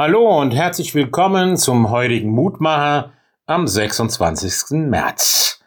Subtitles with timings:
[0.00, 3.14] Hallo und herzlich willkommen zum heutigen Mutmacher
[3.46, 4.78] am 26.
[4.88, 5.60] März.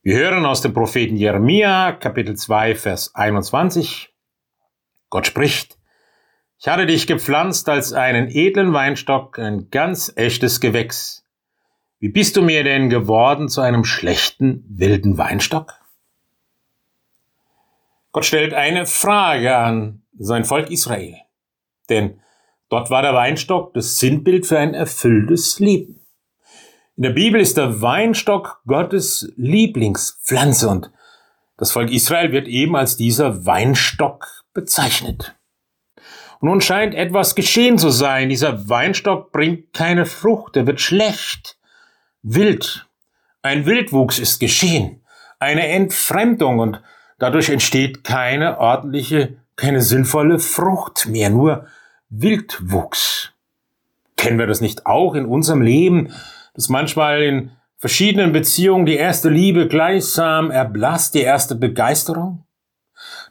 [0.00, 4.14] Wir hören aus dem Propheten Jeremia, Kapitel 2, Vers 21.
[5.10, 5.76] Gott spricht,
[6.60, 11.26] ich hatte dich gepflanzt als einen edlen Weinstock, ein ganz echtes Gewächs.
[11.98, 15.74] Wie bist du mir denn geworden zu einem schlechten, wilden Weinstock?
[18.12, 21.16] Gott stellt eine Frage an sein Volk Israel.
[21.88, 22.20] Denn
[22.74, 26.00] Dort war der Weinstock das Sinnbild für ein erfülltes Leben.
[26.96, 30.90] In der Bibel ist der Weinstock Gottes Lieblingspflanze und
[31.56, 35.36] das Volk Israel wird eben als dieser Weinstock bezeichnet.
[36.40, 38.28] Und nun scheint etwas geschehen zu sein.
[38.28, 41.56] Dieser Weinstock bringt keine Frucht, er wird schlecht,
[42.22, 42.88] wild.
[43.42, 45.04] Ein Wildwuchs ist geschehen,
[45.38, 46.82] eine Entfremdung und
[47.20, 51.68] dadurch entsteht keine ordentliche, keine sinnvolle Frucht mehr, nur
[52.16, 53.32] Wildwuchs.
[54.16, 56.12] Kennen wir das nicht auch in unserem Leben,
[56.54, 62.44] dass manchmal in verschiedenen Beziehungen die erste Liebe gleichsam erblasst, die erste Begeisterung?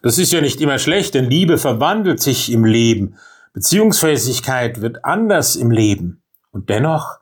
[0.01, 3.15] Das ist ja nicht immer schlecht, denn Liebe verwandelt sich im Leben.
[3.53, 6.21] Beziehungsfähigkeit wird anders im Leben.
[6.51, 7.19] Und dennoch,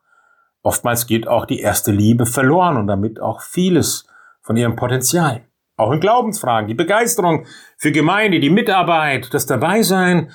[0.63, 4.07] oftmals geht auch die erste Liebe verloren und damit auch vieles
[4.41, 5.41] von ihrem Potenzial.
[5.77, 7.45] Auch in Glaubensfragen, die Begeisterung
[7.77, 10.31] für Gemeinde, die Mitarbeit, das Dabeisein,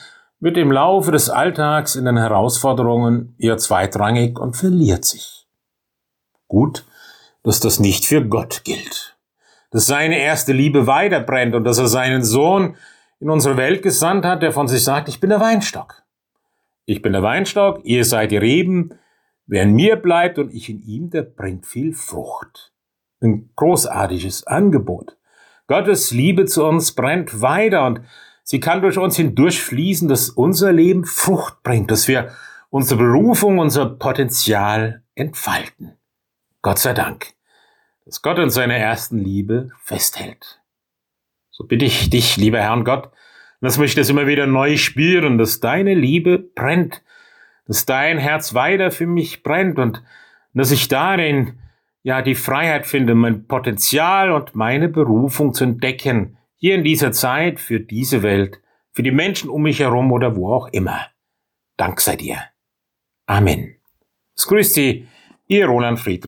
[0.47, 5.45] wird im Laufe des Alltags in den Herausforderungen eher zweitrangig und verliert sich.
[6.47, 6.87] Gut,
[7.43, 9.19] dass das nicht für Gott gilt.
[9.73, 12.77] Dass seine erste Liebe weiterbrennt und dass er seinen Sohn
[13.19, 16.05] in unsere Welt gesandt hat, der von sich sagt, ich bin der Weinstock.
[16.85, 18.97] Ich bin der Weinstock, ihr seid die Reben.
[19.47, 22.73] Wer in mir bleibt und ich in ihm, der bringt viel Frucht.
[23.21, 25.17] Ein großartiges Angebot.
[25.67, 28.03] Gottes Liebe zu uns brennt weiter und
[28.49, 32.31] Sie kann durch uns hindurchfließen, dass unser Leben Frucht bringt, dass wir
[32.71, 35.97] unsere Berufung, unser Potenzial entfalten.
[36.63, 37.27] Gott sei Dank,
[38.05, 40.61] dass Gott in seiner ersten Liebe festhält.
[41.51, 43.11] So bitte ich dich, lieber Herrn Gott,
[43.61, 47.03] lass mich das immer wieder neu spüren, dass deine Liebe brennt,
[47.67, 50.05] dass dein Herz weiter für mich brennt und
[50.55, 51.59] dass ich darin
[52.05, 57.61] ja die Freiheit finde, mein Potenzial und meine Berufung zu entdecken, hier in dieser Zeit,
[57.61, 58.61] für diese Welt,
[58.93, 61.07] für die Menschen um mich herum oder wo auch immer.
[61.77, 62.43] Dank sei dir.
[63.27, 63.77] Amen.
[64.35, 65.07] Es grüßt Sie,
[65.49, 66.26] Ihr Roland Friedrich.